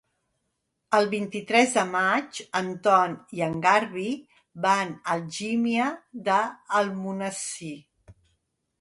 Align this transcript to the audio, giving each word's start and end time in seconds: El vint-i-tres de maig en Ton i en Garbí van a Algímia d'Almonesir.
El 0.99 1.09
vint-i-tres 1.11 1.75
de 1.79 1.83
maig 1.89 2.39
en 2.61 2.71
Ton 2.89 3.13
i 3.41 3.45
en 3.49 3.61
Garbí 3.67 4.09
van 4.67 4.97
a 4.97 5.15
Algímia 5.21 5.95
d'Almonesir. 6.31 7.75